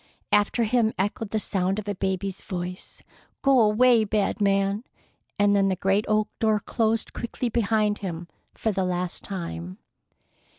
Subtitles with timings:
[0.31, 3.03] After him echoed the sound of a baby's voice,
[3.43, 4.83] "Go away, bad man!"
[5.37, 9.77] and then the great oak door closed quickly behind him for the last time.